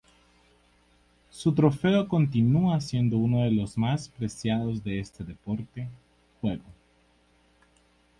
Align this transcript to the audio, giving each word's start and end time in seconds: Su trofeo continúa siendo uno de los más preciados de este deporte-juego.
Su 1.29 1.53
trofeo 1.53 2.07
continúa 2.07 2.81
siendo 2.81 3.19
uno 3.19 3.43
de 3.43 3.51
los 3.51 3.77
más 3.77 4.09
preciados 4.09 4.83
de 4.83 4.99
este 4.99 5.23
deporte-juego. 5.23 6.63